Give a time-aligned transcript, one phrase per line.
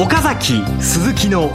[0.00, 1.50] 岡崎鈴木の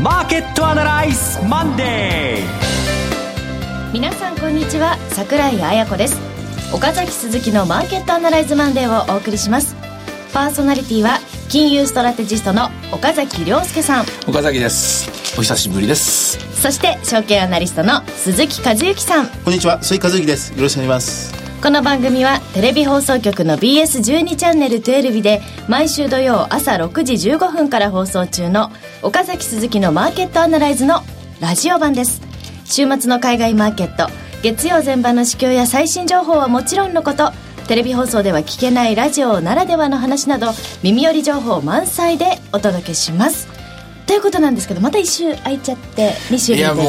[0.00, 3.92] マーケットアナライズマンデー。
[3.92, 6.18] 皆さんこんにちは桜井彩子です。
[6.74, 9.76] 岡崎鈴木のマーケットアナライズマンデーをお送りします。
[10.32, 11.18] パーソナリティは
[11.50, 14.06] 金融ストラテジストの岡崎亮介さん。
[14.26, 15.10] 岡崎です。
[15.38, 16.38] お久しぶりです。
[16.62, 19.26] そして証券アナリストの鈴木和之さん。
[19.26, 20.54] こんにちは鈴木和之です。
[20.54, 31.02] よろしくお願いしますこの番組はテレビ放送局の BS12 チャンネル12で毎週土曜朝6時15分から放送中の岡崎鈴木のマーケットアナライズの
[31.38, 32.20] ラジオ版です。
[32.64, 37.30] 週末の海外マーケット月曜全般の市況や最新情報はもちろんのこと
[37.68, 40.48] テレビ放送では聞けないラジオならではの話など
[40.82, 43.61] 耳寄り情報満載でお届けします。
[44.12, 46.86] ということなんですけどまた1週空いちゃって2週いやもう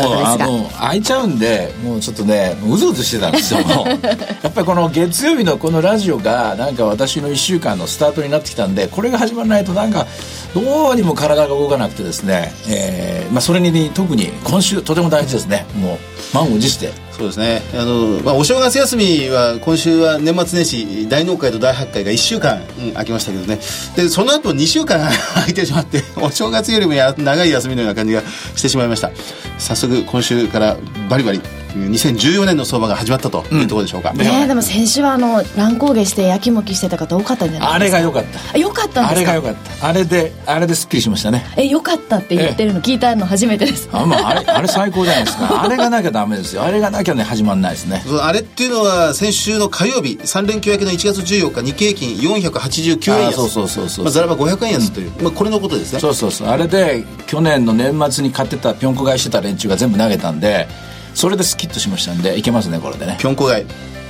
[0.74, 3.62] 空いちゃうんでもうちょっとねうずうずしてたんですよ
[4.44, 10.06] やっぱりこの月曜日のこのラジオがなんか私の1週間のスタートになってきたんでこれが始まらないとなんか
[10.54, 15.66] どうにも体が動かなくてですね、えーまあ、それに特に今週とても大事ですね。
[15.76, 15.98] も
[16.34, 17.62] う満を持してそうですね。
[17.74, 23.60] あの、まあ、お正月休みは今週は年末年始大納会と大発会が1週間、うん、空きましたけどね。
[23.96, 25.00] でその後2週間
[25.36, 28.24] 空いてしまってお正月よりもや長い休みのような感じが
[28.56, 29.12] してしまいました。
[29.60, 31.42] 早速今週からバリバリ
[31.74, 37.98] 2014年の相場が始まったというところでしょうか、うん、ねでも先週はあの乱高下してやきもきしてた方多かったんじゃないですか？
[37.98, 38.58] あれが良かった。
[38.58, 39.32] 良かったんですか？
[39.32, 39.88] あれが良かった。
[39.88, 41.46] あれであれですっきりしましたね。
[41.58, 43.90] え良かったって言ってるの聞いたの初めてです。
[43.92, 45.62] あ,、まあ、あれあれ最高じゃないですか。
[45.64, 46.64] あれがなきゃダメですよ。
[46.64, 48.04] あれがなきゃね始まんないですね。
[48.22, 53.36] あれっていうのは先週の火曜日3連休明けの1月14日日経平均489円安。
[53.36, 56.00] そうそうそうそう、まあ、ざらば500円安という、うん、まあ、これのことですね。
[56.00, 56.48] そうそうそう。
[56.48, 60.68] あれで去年の年末に買ってたぴょんこ買いしてた連中が全部投げたんで
[61.14, 63.18] それでスキッとしましたんでいけますねこれでね。
[63.20, 63.66] ぴょんこ買い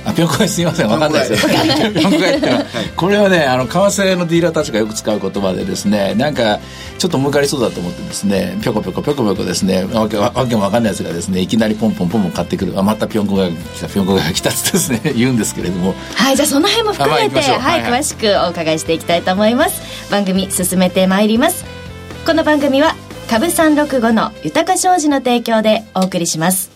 [0.06, 1.46] あぴょんこ買いすみません分かんないです。
[1.46, 1.58] よ
[1.94, 2.64] ぴょんこ買いってのは、
[2.96, 6.60] これはねあの為替のディーラーたちがよく使う言葉でですねなんか
[6.98, 21.64] ちょっと儲かりそうだと思ってですねぴょこぴょこぴょこぴょこですねわけわけも分かんないやつがですねいきなりポンポンポンポン買ってくるあまたぴょんこが来たぴょんこが来たってですね言うんですけれどもはいじゃあその辺も含めて、まあ、はい、はい、詳しくお伺いしていきたいと思います番組進めてまいります
[22.26, 22.94] この番組は
[23.30, 26.73] 株三六五の豊か商事の提供でお送りします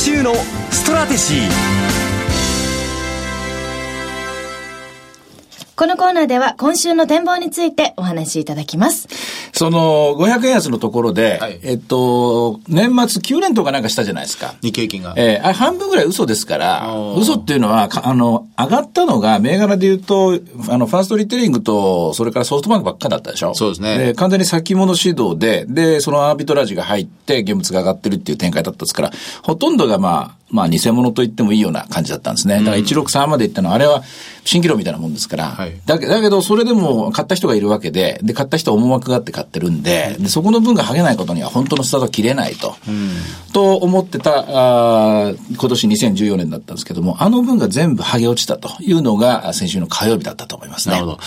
[0.00, 0.34] 週の
[0.70, 1.89] ストラテシー。
[5.80, 9.08] このコーナーでは今週の展望についてお話しいただきます。
[9.54, 14.56] その、500円安のところで、はい、えっと、年末9年とかなんかしたじゃないですか。
[14.60, 15.14] 日経金が。
[15.16, 16.86] えー、あ半分ぐらい嘘ですから、
[17.16, 20.38] 嘘っていうのは、あの、上がったのが、銘柄で言うと、
[20.68, 23.54] あの、ファーストリテイリングと、それからソフトバンクばっかだったでしょ。
[23.54, 23.96] そうですね。
[23.96, 32.58] で、完全に先物指導で、で、そのアービトラージが入って、現物が上がってるっていう展開だったですから、ほとんどがまあ、まあ、偽物と言ってもいいような感じだったんですね。
[32.58, 34.02] だから163までいったのは、あれは
[34.44, 35.50] 蜃気楼みたいなもんですから。
[35.50, 42.74] はい、だけだけど、それでも買った人がいるわけで、で、買った人は思惑があって買ってるんで、でそこの分が剥げないことには本当のスタートは切れないと。
[42.88, 43.10] うん、
[43.52, 50.94] と思ってた、あ今年2014年だったんですけども、あの分が全部剥げ落ちたというのが先週の火曜日だったと思いますね。
[50.94, 51.18] なるほど。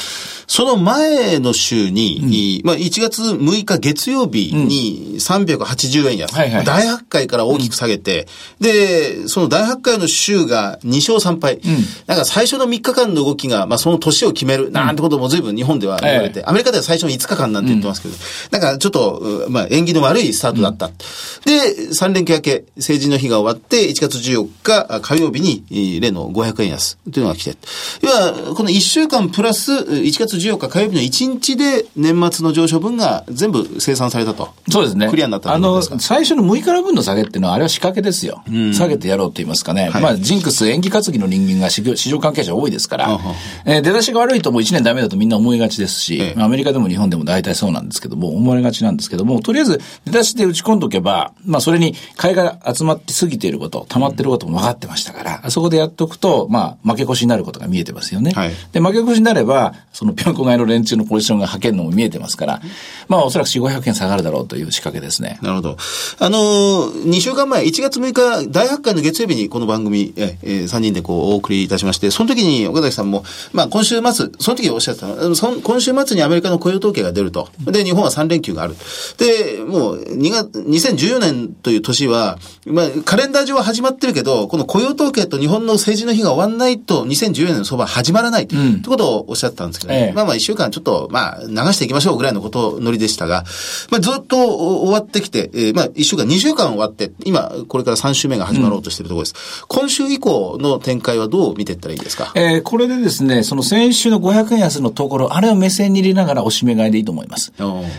[0.48, 6.32] その前の週に、うん、まあ、1月6日月曜日に380円安。
[6.32, 8.28] うんはいはい、大発会から大きく下げて、
[8.60, 11.56] で、その大発会の週が2勝3敗。
[11.56, 11.62] うん、
[12.08, 18.20] なんか最初の3日間の動きが、まあその年を決める、なんてことも随分日本では言われて、うん、アメリカでは最初の5日間なんて言ってますけど、うん、
[18.52, 20.88] なんかちょっと、まあ縁起の悪いスタートだった。
[20.88, 27.56] で、3連休明け、成人の日が終わって、1月14日火曜日に、例の500円安というのが来て、
[28.02, 34.50] 要は、この1週間プラス、1月14日火曜日の1日で年末の上昇分が全部生産されたと。
[34.70, 35.10] そうですね。
[35.10, 38.44] クリアになったあの、最初の6日の分の下げっていうのは、あれは仕掛けですよ。
[38.74, 39.90] 下げてやろうと言いますかね。
[39.90, 43.20] はい、まあ、ジンクス、演技担ぎの人間が市場関係者多いですから、
[43.66, 58.32] えー、出だしが悪いともう1年ダメだとみんな思いがちですし、ええ、アメリカでも日本でも大体そうなんですけども、思われがちなんですけども、とりあえず出だしで打ち込んどけば、まあ、それに買いが集まって過ぎていること、溜まっていることも分かってましたから、そこでやっておくと、まあ、負け越しになることが見えてますよね。
[58.32, 62.62] はい、で、負け越しになれば、そのぴょんこ買いの連中のポジションがはけるのも見えてますから、
[63.08, 65.40] まあ、おそらく4、500円下がるだろうという仕掛けですね。
[65.42, 65.78] なるほど。
[66.20, 77.50] あのー、2週間前、1月6日、大発会の月曜日にこの番組、ええー、3人でこう、お送りいたしまして、その時に岡崎さんも、まあ、今週末、その時おっしゃってたの、そ今週末にアメリカの雇用統計が出ると。
[77.66, 78.76] で、日本は3連休がある。
[79.18, 88.48] で、もう、2月、2014年という年は、まあ、カレンダー上は始まってるけど、この雇用統計と日本の政治の日が終わんないと、2014年の相場始まらない。
[88.52, 93.44] うん、ってことをおっしゃってたんですけど、ねええ、まあまあ、1週間ちょっと、まあ、流していきましょうぐらいのことノリでしたが、
[93.90, 99.66] まあ、ずっと終わってきて、えー、まあ、1週間、2週間終わって、今、これから3週目が始まろうとしているところです。
[99.68, 102.32] 今週以降の展開はどう見ていったらいいですか？
[102.36, 107.52] えー、これでですね、その先週の500円安のところ、あれを目線に入れながら押し目買いでいいと思います。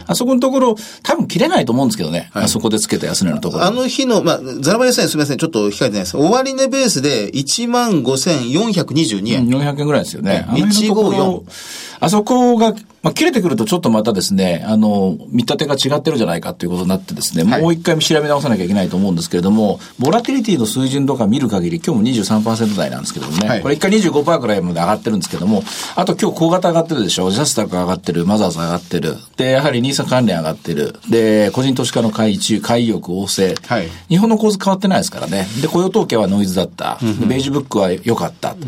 [0.06, 2.30] あそこのところ、多分切れないと思うんですけどね。
[2.32, 3.64] はい、あそこでつけた安値のところ。
[3.64, 6.16] あの日の、まあ、ザラバ安値すみません、ちょっと控えてないです。
[6.16, 9.48] 終値ベースで15,422円。
[9.48, 10.46] 400円ぐらいですよね。
[10.50, 11.42] 154。
[12.04, 25.62] あそこが、まあ、切れてくるとちょっとまたですね、あの、見立てが違ってるじゃないかということになってですね、はい、もう一回調べ直さなきゃいけないと思うんですけれども、ボラティリティの水準とか見る限り、今日も23%台なんですけどもね、はい、これ一回25%くらいまで上がってるんですけども、
[25.96, 38.58] あと今日小型上がってるでしょ、ジャスタック上がってる、マザーズ上がってる、で、やはりニーサ関連上がってる、で、個人投資家の買い中、買い欲旺盛、はい、日本の構図変わってないですからね、で、雇用統計はノイズだった、うん、ベージュブックは良かった、うん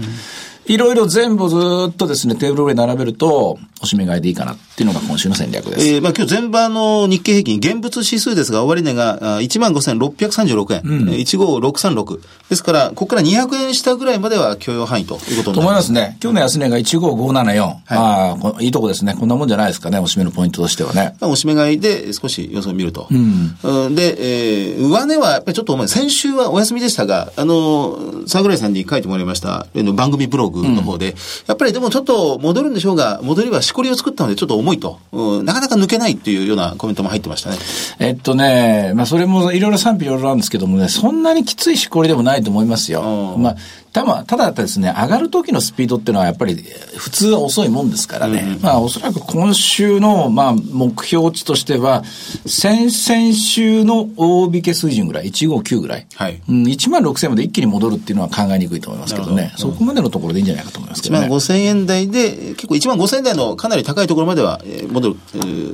[0.69, 1.57] いろいろ全部ず
[1.91, 5.87] っとですね、テーブル上に並べると、おしめ買いでいいかなっていうのが今週の戦略です。
[5.87, 12.21] えー、まあ今日全場の日経平均、現物指数ですが、終値が15,636円、うん、15636。
[12.49, 15.55] ですから、ここから200円下ぐらいまでは許容範囲ということになります。
[15.55, 16.19] と思いますね。
[16.23, 17.63] 今日の安値が15574。
[17.63, 19.15] はい、ああ、いいとこですね。
[19.19, 21.17] こんなもんじゃないですかね、おしめのポイントとしてはね。
[21.21, 23.09] まあ、おしめ買いで少し予想を見ると。
[23.11, 25.89] うん、で、えー、上値はやっぱりちょっと重い。
[25.89, 31.17] 先週はお休みでしたが、あの、桜井さんに書いてもらいました、番組ブロググの方で、うん、
[31.47, 37.57] やっぱりでもちょっと戻るんでしょうが、戻りはしこりを作ったのでちょっと重いと、うん、なかなか抜けないっていうようなコメントも入ってましたね。
[37.99, 43.37] えっとね、まあそれもいろいろ賛否いろいろあるんですけどもね、そんなにきついしこりでもないと思いますよ。
[43.39, 43.57] まあ
[43.97, 46.55] ただ、ただですね、上がる時のスピードっていうのはやっぱり
[46.97, 48.57] 普通は遅いもんですからね。
[48.57, 52.05] うん、まあおそらく今週の、まあ目標値としては、
[52.45, 56.07] 先々週の大引け水準ぐらい、159ぐらい。
[56.15, 56.43] はい。
[56.47, 59.51] うん、1万6000まで一気に戻るっていうのは考えにくいと思いますけどね。
[59.55, 61.27] どそこまでのところでじゃないかと思いますけどね。
[61.27, 65.17] 1万5000円台で、結構1万5000円台のかなり高いところまでは戻る、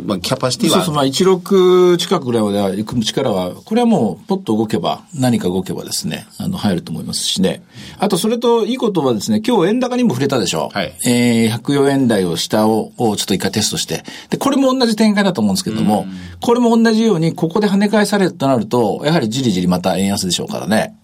[0.05, 0.79] まあキャパシティは。
[0.79, 7.63] そうそう、まあ16近くぐらいまでは行く力は、これはもうポッと動けば、何か動けばですね、あの、入ると思いますしね。
[7.99, 10.71] あとそれといいことはですね、今日円高にも触れたでしょ。
[10.73, 10.93] はい。
[11.07, 14.05] えー、104円台を下を、をちょっと一回テストして。
[14.31, 16.07] で、これも同じ展開だと思うんですけども、
[16.41, 20.95] これも同じように、ここで跳ね返されるとなると、やはりじりじりまた円安でしょうからね。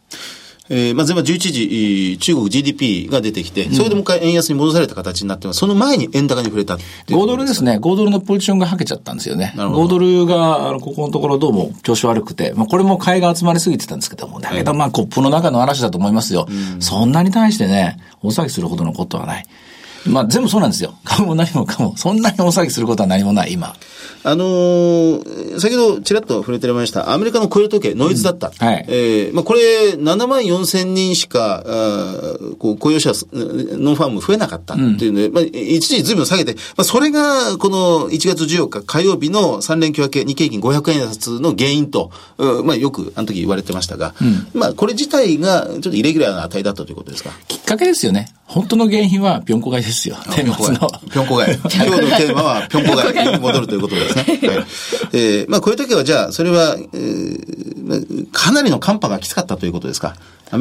[0.71, 5.61] えー、まあ、前半11時、中国 GDP が出てきて、それでもう一回円安に戻された形になってます。
[5.61, 6.77] その前に円高に触れた
[7.07, 7.79] 5ドルですね。
[7.79, 9.55] 5ドルのポジションがはけちゃったんですよね。
[9.57, 16.47] 5ドルが、あの、ここのところどうも調子悪くて、まあ、これも買いが集まりすぎてたんですけども、だけどまあ、コップの中の嵐だと思いますよ。
[16.81, 19.47] そんなに対してね、大騒ぎするほどのことはない。
[20.07, 20.95] まあ、全部そうなんですよ。
[21.05, 21.95] 株も何もかも。
[21.97, 23.75] そんなに大騒ぎすることは何もない、今。
[24.25, 28.53] あのー、先ほどちらっと触れてました、アメリカの雇用統計、ノイズだった。
[28.61, 28.85] うん、はい。
[28.89, 32.13] えー、まあ、これ、7万4千人しか、あ
[32.59, 47.31] こう雇用者、ノンファーム増えなかったっていうので、うん、まあ、一時ずいぶん下げて、まあ、それが、この1月14日火曜日の3連休明け、日経平均500円安の原因と、うん、まあ、よく、あの時言われてましたが、うん、まあ、これ自体が、ちょっとイレギュラーな値だったということですか？
[47.47, 48.29] きっかけですよね。
[48.47, 50.17] 本当の原因は、ぴょんこ買いですよ。
[50.31, 50.89] 天末の。
[51.11, 51.57] ぴょんこ買い。
[51.59, 54.23] 今日のテーマは、ぴょんこ買いに戻るということですね。
[54.49, 54.67] はい、
[55.13, 60.15] えー、まあ、こういう時は、じゃあ、それは、えー、かなりの寒波がきつかったということですか？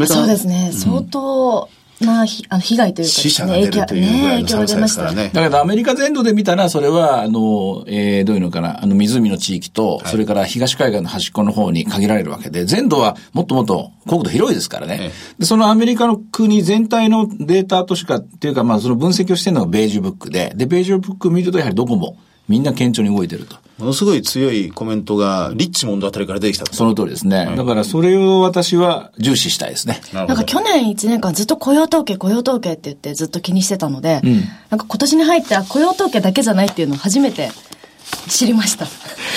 [0.07, 0.71] そうですね。
[0.73, 1.69] 相当、
[2.01, 5.31] なあの被害というか、死者が出るというぐらいの寒さですからね。
[5.33, 15.11] だけどアメリカ全土で見たら、それは、あの、えー、どういうのかな、あの湖の地域と、それから東海岸の端っこの方に限られるわけで、全土はもっともっと国土広いですからね。
[15.39, 23.57] で、そのアメリカの国全体のデータとしか、っていうか、まあその分析をしてるのがベージュブックで、で、ベージュブック見るとやはりどこも、みんな顕著に動いてると。
[23.77, 27.45] ものすごい強いコメントが、リッチモンドあたりから出てきたその通りですね。
[27.45, 30.01] はい、だからそれを私は重視したいですね。
[30.13, 37.51] なんか去年1年間ずっと雇用統計、雇用統計って言ってずっと気にしてたので、うん、なんか今年に入って雇用統計だけじゃないっていうのを初めて
[38.27, 38.87] 知りました。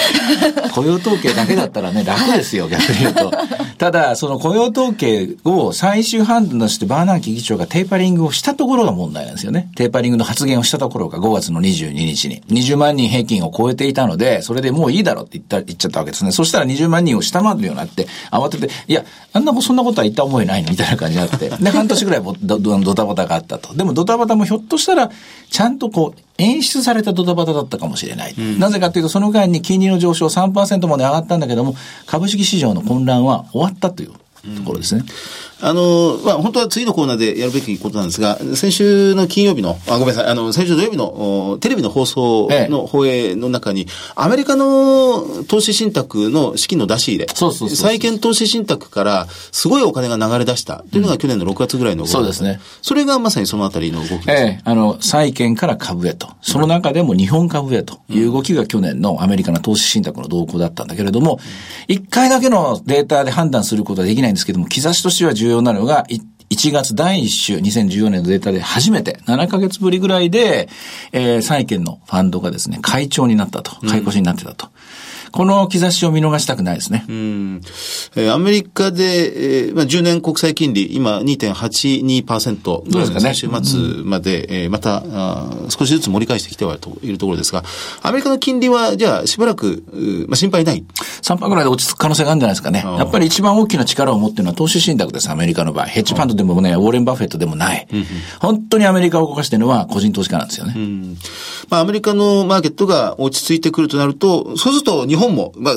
[0.75, 3.33] 雇用統計だけだったらね、楽ですよ、逆に言うと。
[3.79, 9.71] ただ、その雇用統計を最終判断としてバーナーキ議長がテーパリングをしたところが問題なんですよね。
[9.77, 12.43] テーパリングの発言をしたところが5月の22日に。
[12.49, 16.33] 20万人平均を超えていたので、それでもういいだろうって言った、言っちゃったわけですね。
[16.33, 21.49] そしたら20万人を下回るようになって、慌てて、いや、あんなそんなことは言った覚えないのみたいな感じになって。
[21.49, 23.75] で、半年ぐらいドドタバタがあったと。
[23.75, 25.11] でもドタバタもひょっとしたら、
[25.51, 28.35] ちゃんとこう、演出されたドタバタだったかもしれない。
[28.37, 31.75] うん、なぜかというと、その間に金利の上昇3%まで上がったんだけども、
[32.07, 34.11] 株式市場の混乱は終わったという
[34.57, 35.05] ところですね。
[35.63, 52.61] あの、まあ、本当は次のコーナーでやるべきことなんですが、先週の金曜日の、あ、ごめんなさい、あの、先週土曜日のテレビの放送の放映の中に、アメリカの投資信託の資金の出し入れ、そうそうそう債券投資信託からすごいお金が流れ出したというのが去年の6月ぐらいの動き、そうですね。
[52.83, 54.43] それがまさにそのあたりの動きです。
[54.43, 56.29] ええあの、債券から株へと。
[56.43, 61.39] その中でも日本株へという動きが去年のアメリカの投資信託の動向だったんだけれども、
[61.89, 66.07] 一回だけのデータで判断することはできないんですけども、兆しとしては重要なのが、
[66.51, 70.69] 1月第1週、2014年のデータで初めて、7ヶ月ぶりぐらいで、
[71.13, 74.67] えー、債券のファンドがですね、会長になったと、買い越しになってたと。
[74.67, 74.80] うん
[75.33, 77.05] この兆しを見逃したくないですね。
[77.09, 77.61] うん。
[78.17, 82.63] えー、アメリカで、えー、まあ、10年国債金利、今2.82%。
[82.63, 83.35] どうですかね。
[83.35, 87.65] 週末まで、うん、えー、またあ、少しずつ盛り返してきてはいるところですが、
[88.03, 89.85] アメリカの金利は、じゃあ、しばらく、
[90.29, 90.85] まあ、心配ない
[91.23, 92.85] ?3% ぐらいで落ち着く可能性があるんじゃないですかね。
[92.85, 95.87] やっぱり一番大きな力を持っているのは投資信託です、アメリカの場合。
[95.87, 97.87] ヘッジファンドでもね、ウォーレン・バフェットでもない。
[98.41, 100.75] 本当にアメリカを動かしているのは個人投資家なんですよね。
[101.69, 105.77] まあ、アメリカのマーケットが落ち着いてくるとなると、そうすると日本も、まあ、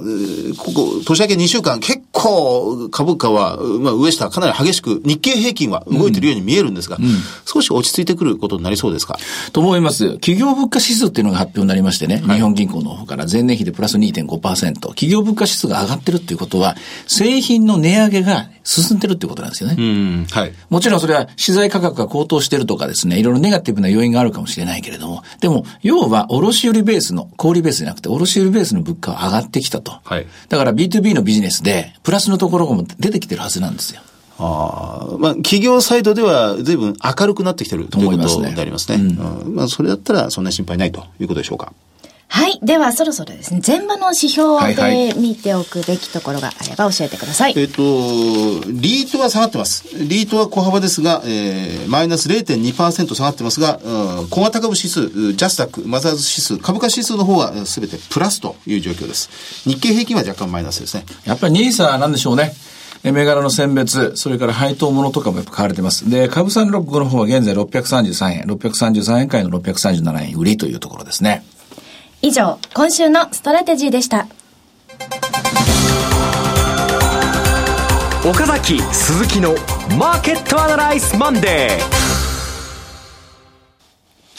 [0.58, 7.12] ここ、年明け2週間、結構株価は、まあ、上下かなり激しく、日経平均は動いてるように見えるんですが、うんうん、
[7.46, 9.18] 少し落ち着いてくることになりそうですか？
[9.52, 10.14] と思います。
[10.16, 16.76] 企業物価指数っていうのが発表になりましてね、はい、日本銀行の方から前年比でプラス2.5%、企業物価指数が上がってるっていうことは、
[17.08, 19.76] 製品の値上げが進んでるっていうことなんですよね。
[19.78, 20.54] うん、はい。
[20.70, 30.00] もちろんそれは資材価格が高騰してるとかですね、いろいろネガティブな要因があるかもしれないけれども、でも、要は卸売ベースの、小売ベースじゃなくて、卸売ベースの物価は上がってきたと。
[30.04, 30.28] はい。
[30.50, 34.02] だから B2B のビジネスで、プラスのところも出てきてるはずなんですよ。
[34.40, 38.98] ああ、まあ、企業サイドでは随分明るくなってきてるということでありますね。
[38.98, 41.74] すねうん、まあ、それだったらそんな心配ないということでしょうか。
[42.36, 42.60] はい。
[42.64, 47.54] では、そろそろですね、前場の指標で見ておくべきところがあれば教えてください。
[47.54, 49.86] はいはい、えっ、と、リートは下がってます。
[50.04, 59.30] リートは小幅ですが、えー、マイナス0.2%下がってますが、うん、小型株指数、ジャスタック、マザーズ指数、株価指数の方はすべてプラスという状況です。
[59.70, 61.06] 日経平均は若干マイナスですね。
[61.26, 62.56] やっぱり NISA なんでしょうね。
[63.04, 66.10] 銘柄の選別、それから配当ものとかもやっぱ買われてます。
[66.10, 71.44] で、株三六五の方は現在633円、633円買いの637円売りというところですね。
[72.26, 74.28] 以上、今週のストラテジーでした。
[78.26, 79.50] 岡崎鈴木の
[80.00, 81.80] マーケットアナライズマンデー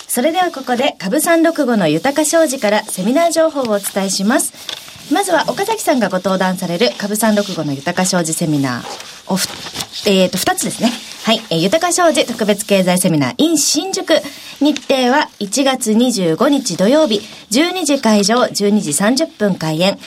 [0.09, 5.13] それではここで株三六五の豊商事からセミナー情報をお伝えします。
[5.13, 9.37] まずは岡崎さんがご登壇される株三六五の豊商事セミナーを
[10.07, 10.91] えっ、ー、と、二つですね。
[11.25, 11.41] はい。
[11.49, 14.13] えー、豊か商事特別経済セミナー in 新宿。
[14.61, 19.99] 日程は1月25日土曜日、12時会場、12時30分開演。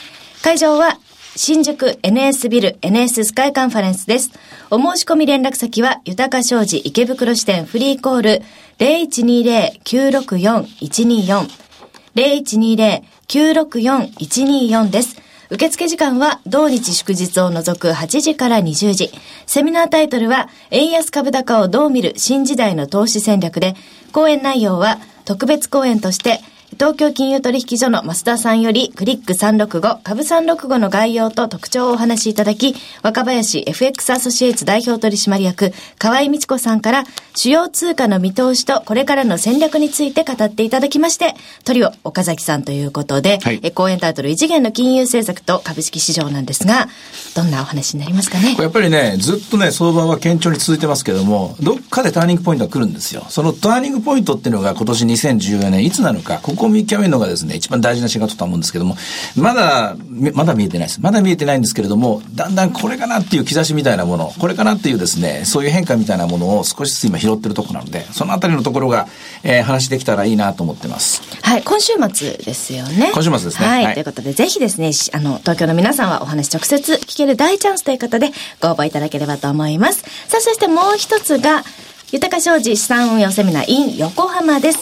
[0.43, 0.99] 会場は
[1.35, 4.29] 新宿 NS ビル NS スカイカンファレンスです。
[4.69, 8.43] お申し込み連絡先は、豊か商事池袋支店フリーコール
[8.77, 11.47] 0120-964-124
[12.13, 15.26] 0120-964-124です。
[15.49, 19.11] 受付時間は同日祝日を除く8時から20時。
[19.45, 23.75] セミナータイトルは、円安株高をどう見る新時代の投資戦略で、
[24.11, 26.41] 講演内容は特別講演として、
[26.79, 37.03] 東京金融取引所の増田さんよりクリック365株365の概要と特徴をお話しいただき、若林 FX アソシエイツ代表取締役河合美智子さんから
[37.35, 41.33] 主要通貨の見通しとこれからの戦略について語っていただきまして、
[41.65, 46.89] トリオ岡崎さんということで、はい、え講演タイトル異次元の金融政策と株式市場なんですが、
[47.35, 48.55] どんなお話になりますかね？
[48.59, 53.25] やっぱりね、ずっとね、相場は堅調に続いてますけども、どっかでターニングポイントが来るんですよ。
[53.29, 58.95] そのターニングポイントっていうのが今年2014年いつなのか、ここを見極めるのがですね、一番大事な仕事と思うんですけども、
[59.35, 59.95] まだ、
[60.33, 61.01] まだ見えてないです。
[61.01, 69.07] まだ見えてないんですけれども、だんだんこれかなっていう兆しみたいなもの、これかなっていうですね、そういう変化みたいなものを少しずつ今拾ってるところなので、そのあたりのところが、
[69.43, 71.21] えー、話できたらいいなと思ってます。
[71.41, 73.11] はい、今週末ですよね。
[73.13, 73.67] 今週末ですね。
[73.67, 78.31] はい、はい、ということで、ぜひですね、あの、東京の皆さんはお話直接聞ける大チャンスという方で
[78.61, 79.99] ご応募いただければと思います。
[80.27, 81.63] さあ、そしてもう一つが、
[82.11, 84.79] 豊か商事資産運用セミナー in 横浜です。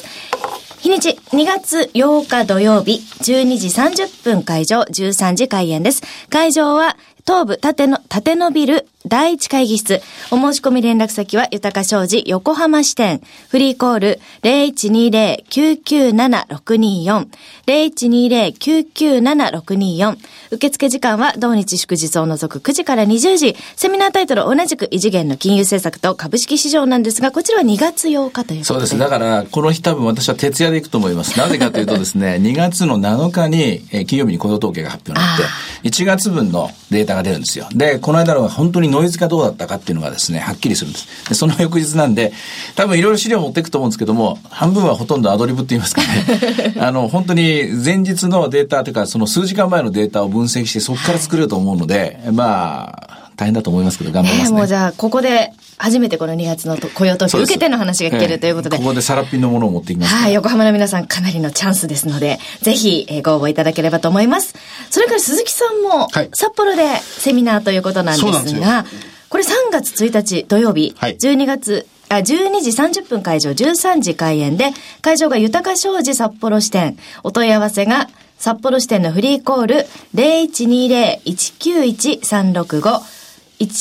[0.85, 6.03] 日にち2月8日土曜日12時30分会場13時開演です。
[6.29, 10.01] 会場は東部縦の、縦のビル第一会議室。
[10.31, 13.21] お申し込み連絡先は、豊か商事横浜支店。
[13.49, 17.27] フリーコール0120-997-624。
[17.67, 20.17] 0120-997-624。
[20.51, 23.55] 受付時間は、同日祝日を除く9時から20時。
[23.75, 28.73] セミナータイトル同じく異次元の金融政策と株式市場なんですが、こちらは2月8日ということで。
[28.75, 28.97] そうです。
[28.97, 31.37] だから、この日多分私は徹夜で行くと思います。
[31.37, 37.67] なぜかというとですね、 2月の7日に、えー、金曜日に雇用統計が発表になって、1月分のデータが出るんですよ。
[37.73, 41.29] で、この間のは本当にノイズがどうだったかっていうのがですね、はっきりするんです。
[41.29, 42.31] でその翌日なんで、
[42.75, 46.75] 多分いろいろ資料持っていくと思うんですけども、半分はほとんどアドリブって言いますかね。
[46.79, 54.57] あの、本当に前日のデータというか、その数時間前のデータを分析して、そこから作れると思うので、はい、まあ、大変だと思いますけど、頑張りますね。
[54.57, 58.77] もうじゃあ、ここで、初めてこの2月の雇用統計受けての話が聞けるということで。
[58.77, 60.15] ここでさらっぴんのものを持ってきます。
[60.15, 64.55] はい、横浜の皆さんかなりのチャンスですので、ぜひ、えー、ご応募いただければと思います。
[64.89, 68.85] それから鈴木さんも、札幌でセミナーということなんですが、
[69.29, 83.01] これ3月1日土曜日、はい、12月、あ、12時30分会場、13時開演で、会場が豊商事札幌支店、お問い合わせが、札幌支店のフリーコール0120-191-365、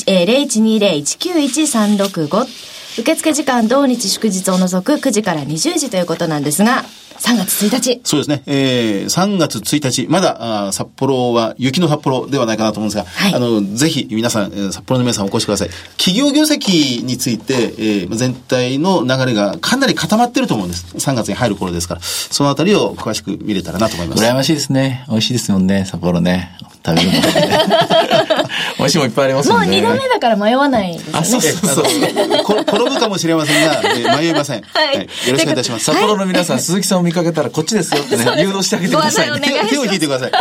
[0.07, 1.05] えー、
[2.05, 6.85] 0120-191-365受付時間同日祝日を除く9時から20時ということなんですが、
[7.19, 8.01] 3月1日。
[8.05, 8.43] そうですね。
[8.47, 15.71] えー、3月1日、まだ、あ札幌は雪の札幌ではないかなと思うんですが、はい、あの、ぜひ皆さん、札幌の皆さんお越しください。
[15.97, 20.87] 企業業績について、えー、全体の流れがかなり固まってると思うんです。
[20.97, 24.23] 3月に入る頃ですから、そのあたりを詳しく見れたらなと思います。
[24.23, 25.05] 羨ましいですね。
[25.09, 26.57] 美味しいですもんね、札幌ね。
[26.87, 27.33] 食べるもの、ね。
[28.79, 29.81] 美味しいもいっぱいありますもんね。
[29.81, 31.13] もう2度目だから迷わないですね。
[31.15, 31.85] あ、そうそうそう。
[32.61, 34.63] 転ぶかもしれませんが、えー、迷いません。
[34.63, 34.97] はい、はい。
[34.99, 35.87] よろしくお願いいたします。
[35.87, 39.67] 札幌の皆さん、鈴木さんを見かけたらこっちですよってね、誘導してあげてください、ね。
[39.71, 40.31] 手を引いてください。
[40.35, 40.39] は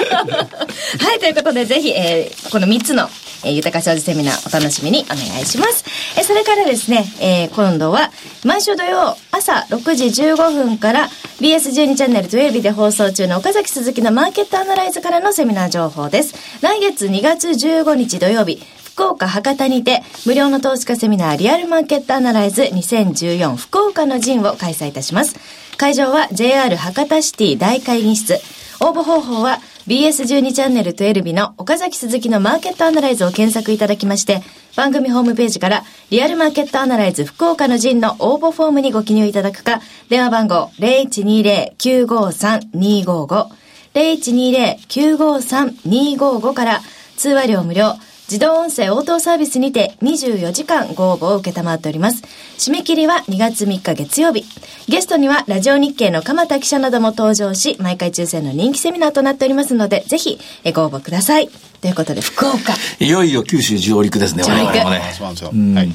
[1.15, 3.09] い、ということで、ぜひ、えー、この3つの、
[3.43, 5.85] えー、豊か商事セミナーお楽しみにお願いします。
[6.17, 8.11] えー、それからですね、えー、今度は、
[8.43, 11.09] 毎週土曜朝6時15分から
[11.39, 16.35] BS12 チャンネル12で放送中の岡崎鈴木のマーケットアナライズからのセミナー情報です。
[16.61, 18.61] 来月2月15日土曜日、
[18.93, 25.35] 福岡博多にて無料の投資家セミナーリアルマーケットアナライズ2014福岡の陣を開催いたします。
[25.77, 28.39] 会場は JR 博多シティ大会議室。
[28.79, 34.41] 応募方法は BS12 チャンネル12日の岡崎鈴木のマーケットアナライズを検索いただきまして、
[34.77, 43.47] 番組ホームページからリアルマーケットアナライズ福岡の陣の応募フォームにご記入いただくか、電話番号0120-953-255
[43.93, 46.79] 0120-953-255から
[47.17, 47.95] 通話料無料
[48.33, 52.23] 自動音声応答サービスにて24時間ご応募を受けたまっております。
[52.57, 54.43] 締め切りは2月3日月曜日。
[54.87, 60.39] ゲストにはラジオ日経の鎌田記者なども登場し、毎回抽選の人気セミナーとなっておりますので、ぜひ
[60.73, 61.72] ご応募ください。
[61.83, 62.73] ということで、福岡。
[63.01, 65.01] いよいよ九州上陸ですね、我々もね。
[65.17, 65.49] そうなんですよ。
[65.49, 65.91] はい。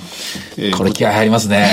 [0.59, 1.66] えー、これ気合入りますね。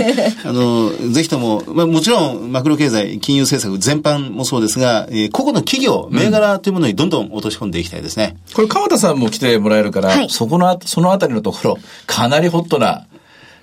[0.46, 8.38] あの、ぜひとも、まあもちろん、マクロ経済、金融政策全般もそうですが、えー、個々の企業、銘柄というものにどんどん落とし込んでいきたいですね。
[8.54, 13.04] これ、川田さんも来てもらえるから、はい、そこの、そのあたりのところ、かなりホットな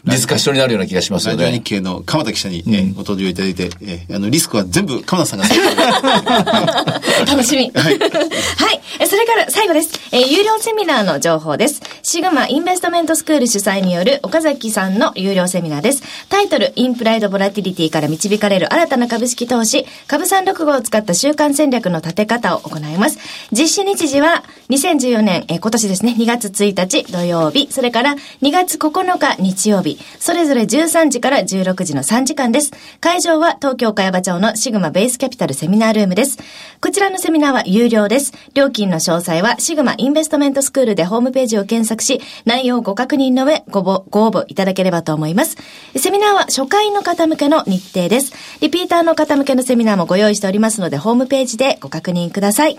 [0.08, 1.44] ディスカッションになるような気がしますよね。
[1.44, 5.46] ラジオ日経の鎌田記者に、ね、ご登場いただいて、えー、あの、リスクは全部鎌田さんが
[7.28, 7.72] 楽しみ。
[7.76, 8.00] はい。
[8.00, 8.82] はい。
[9.08, 10.00] それから最後です。
[10.12, 11.82] えー、有料セミナーの情報です。
[12.04, 16.04] シグマインベストメントスクール主催による岡崎さんの有料セミナーです。
[16.30, 23.20] タイトル、インプライドボラティリティから導かれる新たな株式投資、株三六五を使った週間戦略の立て方を行います。
[23.52, 32.72] 実施日時は2014年、えー、今年ですね、2月1日土曜日、それから2月9日日曜日、それぞれ13時から16時の3時間です。
[33.00, 36.38] 会場は東京茅場町のシグマベースキャピタルセミナールームです。
[36.82, 38.34] こちらのセミナーは有料です。
[38.54, 45.58] 料金の詳細はシグマインベストメントスクールでホームページを検索し、内容をご確認の上ごご応募いただければと思います。
[45.96, 48.34] セミナーは初回の方向けの日程です。
[48.62, 52.78] リピーターの方向けのセミナーもご用意しておりますので、ホームページでご確認ください。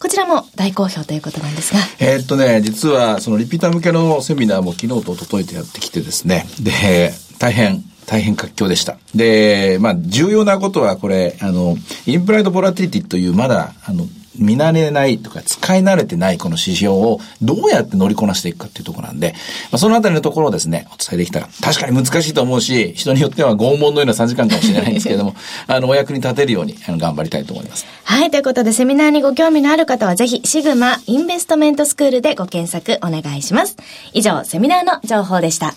[0.00, 1.80] こちらも大好評ということなんですが。
[1.98, 6.46] えー、っとね、実はそのリピーター向けのセミナーも昨日と整えてやってきてですね。
[6.58, 8.96] で、大変大変活況でした。
[9.14, 14.06] で、まあ、重要なことはこれ、あの、インプライドボラティリティというまだ、あの、
[14.38, 19.34] 見慣れないとか使い慣れてないこの指標をどうやって乗りこなしていくかっていうところなんで、
[19.70, 25.34] まあ、そのあたりのところをですね、お伝えできたら、確かに難しいと思うし、人によっては拷問のような3時間かもしれないんですけれども、
[25.66, 27.86] あの、お役に立てるようにあの頑張りたいと思います。
[28.04, 33.76] はい、ということでセミナーにご興味のある方はぜひ、シグマインベストメントスクールでご検索お願いします。
[34.12, 35.74] 以上、セミナーの情報でした。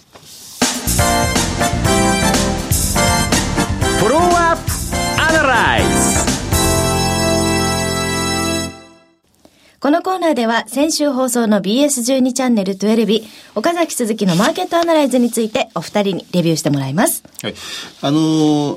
[9.83, 17.21] このコーナーでは先週放送の BS12 チャンネル12日、岡崎鈴木のマーケットアナライズについてお二人にレビューしてもらいます。
[17.41, 17.53] はい。
[18.01, 18.19] あの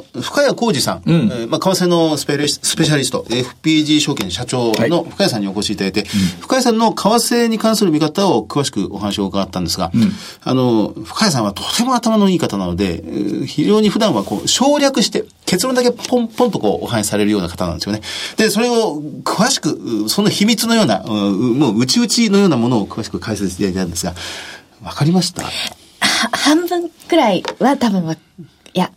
[0.03, 6.09] ー、深谷浩二さん、うん、えー、まあ、為替のスペスペシャリスト、FPG 証券社長の深谷さんにお越しいただいて、はい、
[6.41, 10.11] 深谷さんの為替に関する見方を詳しくお話を伺ったんですが、うん、
[10.43, 13.05] あの、深谷さんはとても頭のいい方なので、
[13.47, 18.01] 非常に普段はこう省略して、結論だけポンポンとこうお話しされるような方なんですよね。
[18.37, 24.15] で、それを詳しく、その秘密のような、もう内々のようなものを詳しく解説していたいたんですが、
[24.83, 25.45] わかりました？
[26.33, 28.17] 半分くらいは多分わ
[28.77, 28.93] いや、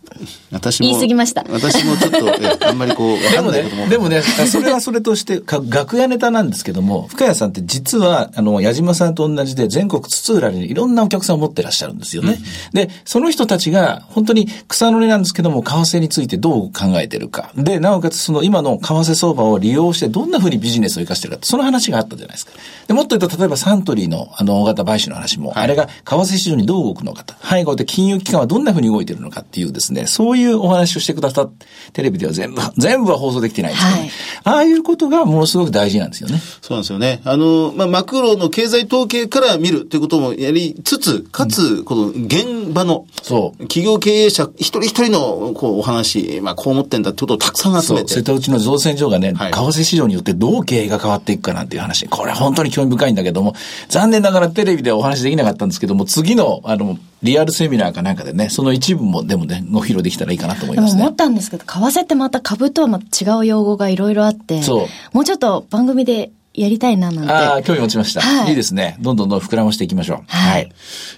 [0.52, 0.88] 私も。
[0.88, 1.42] 言い過ぎました。
[1.48, 12.38] 私もちょっと、 あんまりこう、でもね、でもね、それはそれとして、か楽屋ネタなんですけども、深谷さんって実は、あの、矢島さんと同じで全国津々浦々にいろんなお客さんを持ってらっしゃるんですよね。
[12.74, 17.50] うん、で、その人たちが、本当に草の根なんですけども、為替についてどう考えてるか。
[17.56, 22.52] で、なおかつその今の為替相場を利用してどんなふうにビジネスを生かしてるかその話があったじゃないですか。
[22.86, 27.34] で、もっと言うと、例えばサントリーのあの大型買収の話も、はい、あれが為替市場にどう動くのかと。
[27.42, 34.10] 背後で金融機関はどんなふうに動いてるのかっていうですね、そういうお話をしてくださって、テレビでは全部、全部は放送できてないんですけど、ね、はい、
[34.44, 36.40] ああいうことがものすごく大事なんですよね。
[36.60, 37.20] そうなんですよね。
[37.24, 43.66] あの、まあ、マクロの経済統計から見るということもやりつつ、かつ、この現場の、そう。
[43.66, 48.08] 企業経営者一人一人の、こう、お話、まあ、こう思ってんだってことをたくさん集めて。
[48.08, 48.18] そう。
[48.20, 52.06] 瀬戸内の造船所がね、はい、為替市場によってどう経営が変わっていくかなんていう話。
[52.08, 53.54] これは本当に興味深いんだけども、
[53.88, 61.02] 残念ながらテレビではお話できなかったんですけども、次の、あの、リアルセミナーかなんかでね、その一部もでもね、ご披露できたらいいかなと思いますね。
[61.02, 64.86] 思ったんですけど、為替ってまた株とはまた違う用語がいろいろあって、そう。
[65.12, 67.32] もうちょっと番組でやりたいななんて。
[67.32, 68.50] ああ、興味持ちました、はい。
[68.50, 68.96] いいですね。
[69.00, 70.18] どんどんどん膨らましていきましょう。
[70.26, 70.70] はい。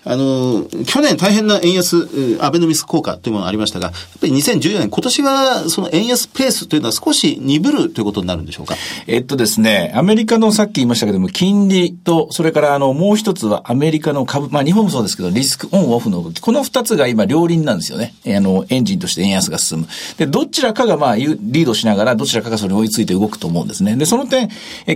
[0.05, 2.09] あの、去年大変な円安、
[2.41, 8.77] アベノミス効果というものがありましたが、やっぱり2014年、今年はその円安ペースというのは少し鈍るということになるんでしょうか？
[9.07, 16.41] えっとですね、アメリカのさっき言いましたけども、金利と、それからあの、もう一つはアメリカの株、まあ日本もそうですけど、リスクオンオフの動き。
[16.41, 18.15] この二つが今両輪なんですよね。
[18.27, 19.89] あの、エンジンとして円安が進む。
[20.19, 23.97] で、どちらかがまあリードしながら、どちらかがそれに追いついて動くと思うんですね。
[23.97, 24.49] で、その点、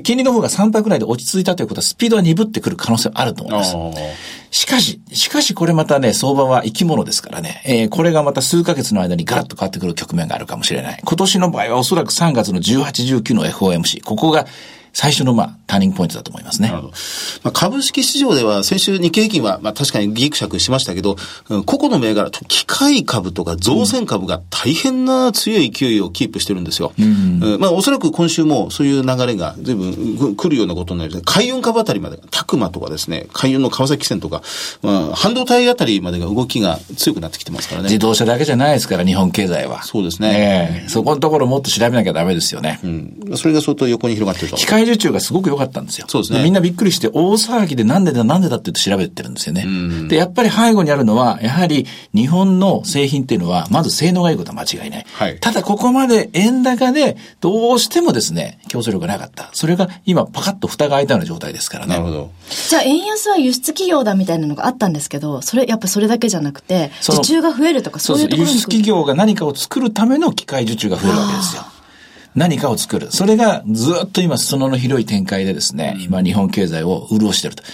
[0.02, 3.76] 金利の方が3%ぐらいで落ち着いたということは、スピードは鈍ってくる可能性はあると思います。
[4.50, 11.00] しかし、しかしこれまたね、相場は生き物ですからね、えー、これがまた数ヶ月の間にガラッと変わってくる局面があるかもしれない。
[11.04, 14.46] 今年の場合はおそらく3月の18、19の FOMC、ここが
[14.96, 16.70] 最初のまあ、ターニングポイントだと思いますね。
[16.70, 21.16] まあ、株式市場では先週日経平均は、まあ確かにギクシャクしましたけど、
[21.66, 26.94] 個々の銘柄、機械株とか造船株が大変な強い勢いをキープしてるんですよ。
[26.98, 34.40] うん、まあおそらく今週もそういう流れが随分来るようなことになり海運株あたりまで、タクマとかですね、海運の川崎線とか、
[34.80, 37.88] まあ半導体あたりまでが動きが強くなってきてますからね。
[37.88, 39.82] 自動車だけじゃないですから、日本経済は。
[39.82, 40.80] そうですね。
[40.84, 42.80] えー、そこのところもっと調べなきゃダメですよね。
[42.82, 43.36] うん。
[43.36, 44.56] それが相当横に広がってると。
[44.56, 46.06] 機械受注がすごく良かったんですよ。
[46.08, 46.42] そうですね。
[46.42, 49.66] みんなびっくりして大騒ぎでなんでだなんでだって言って調べてるんですよね。
[50.08, 55.06] で、やっぱり背後にあるのは、やはり日本の製品っていうのは、まず性能がいいことは間違いない。
[55.12, 59.50] はい、ただここまで円高でどうしてもですね、競争力がなかった。
[59.52, 61.94] それが今パカッと蓋が開いたような状態ですからね。
[61.94, 62.30] なるほど。
[62.68, 71.62] じゃあ円安は輸出企業だみたいなのがあったんですけど、それやっぱそれだけじゃなくて、受注が増えるとかそういうところ輸出企業が何かを作るための機械受注が増えるわけですよ。
[72.36, 73.10] 何かを作る。
[73.10, 77.64] それがずっと今、裾野の広い展開でですね、今日本経済を潤していると。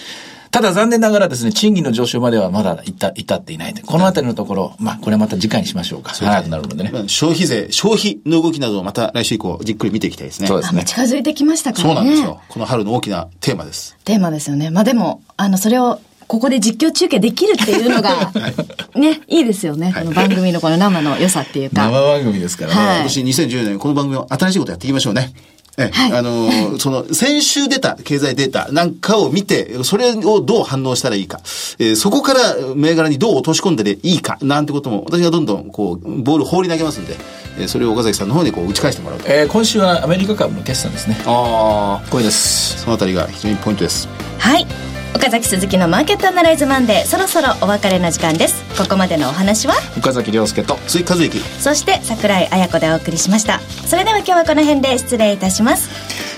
[0.51, 3.73] ただ残念ながらですね、賃金の上昇まではまだ至至っていない。
[3.73, 6.13] このあたりのところ、まあ、これまた次回にしましょうか。
[6.13, 6.91] 早くなるのでね。
[7.07, 10.47] 消費税、消費の動きなどをまた来週以降、じっくり見ていきたいですね。
[10.47, 10.83] そうですね。
[10.83, 11.95] 近づいてきましたからね。
[11.95, 12.39] そうなんですよ。
[12.47, 13.97] この春の大きなテーマです。
[14.05, 14.69] テーマですよね。
[14.69, 18.31] まあでも、あの、それをここで実況中継できるっていうのが、
[18.95, 19.93] ね、いいですよね。
[19.97, 21.85] この番組のこの生の良さっていうか。
[21.85, 22.75] 生番組ですからね。
[22.75, 25.33] はい、私2010年この番組を新しいことやっていきましょうね。
[25.77, 31.39] え、はい、あの、 その、先週出た経済データなんかを見て、それをどう反応したらいいか、
[31.79, 37.17] えー、そこから銘柄にどう落とし込んでいいか、なんてことも、私がどんどん、こう、ボール放り投げますんで、
[37.57, 39.25] えー、それを岡崎さんの方にこう打ち返してもらうと。
[39.27, 41.19] えー、今週はアメリカ株の決算ですね。
[41.25, 42.09] ああ。
[42.09, 42.81] これです。
[42.81, 44.07] そのあたりが非常にポイントです。
[44.37, 44.92] はい。
[45.15, 48.63] 岡崎鈴木のマーケットアナライズマンデーそろそろお別れの時間です。
[48.77, 49.75] ここまでのお話は？
[49.97, 53.59] 岡崎亮介と鈴木和之そして櫻井彩子でお送りしました。
[53.59, 55.89] それでは今日はこの辺で失礼いたします。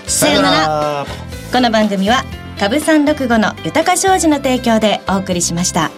[0.08, 1.06] さようなら。
[1.52, 2.24] この番組は
[2.60, 5.90] 株三六五の豊か商事の提供でお送りしました。